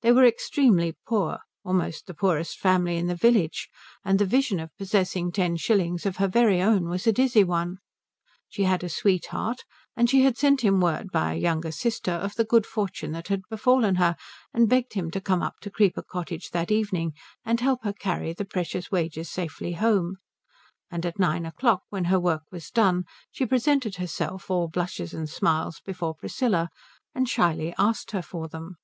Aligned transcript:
They 0.00 0.10
were 0.10 0.24
extremely 0.26 0.96
poor; 1.06 1.38
almost 1.64 2.08
the 2.08 2.14
poorest 2.14 2.58
family 2.58 2.96
in 2.96 3.06
the 3.06 3.14
village, 3.14 3.68
and 4.04 4.18
the 4.18 4.24
vision 4.24 4.58
of 4.58 4.76
possessing 4.76 5.30
ten 5.30 5.56
shillings 5.56 6.04
of 6.04 6.16
her 6.16 6.26
very 6.26 6.60
own 6.60 6.88
was 6.88 7.06
a 7.06 7.12
dizzy 7.12 7.44
one. 7.44 7.76
She 8.48 8.64
had 8.64 8.82
a 8.82 8.88
sweetheart, 8.88 9.62
and 9.96 10.10
she 10.10 10.22
had 10.24 10.36
sent 10.36 10.62
him 10.62 10.80
word 10.80 11.12
by 11.12 11.32
a 11.32 11.36
younger 11.36 11.70
sister 11.70 12.10
of 12.10 12.34
the 12.34 12.42
good 12.44 12.66
fortune 12.66 13.12
that 13.12 13.28
had 13.28 13.42
befallen 13.48 13.94
her 14.02 14.16
and 14.52 14.68
begged 14.68 14.94
him 14.94 15.12
to 15.12 15.20
come 15.20 15.42
up 15.44 15.60
to 15.60 15.70
Creeper 15.70 16.02
Cottage 16.02 16.50
that 16.50 16.72
evening 16.72 17.12
and 17.44 17.60
help 17.60 17.84
her 17.84 17.92
carry 17.92 18.32
the 18.32 18.44
precious 18.44 18.90
wages 18.90 19.30
safely 19.30 19.74
home; 19.74 20.16
and 20.90 21.06
at 21.06 21.20
nine 21.20 21.46
o'clock 21.46 21.82
when 21.88 22.06
her 22.06 22.18
work 22.18 22.42
was 22.50 22.68
done 22.68 23.04
she 23.30 23.46
presented 23.46 23.94
herself 23.94 24.50
all 24.50 24.66
blushes 24.66 25.14
and 25.14 25.30
smiles 25.30 25.80
before 25.86 26.16
Priscilla 26.16 26.68
and 27.14 27.28
shyly 27.28 27.72
asked 27.78 28.10
her 28.10 28.22
for 28.22 28.48
them. 28.48 28.74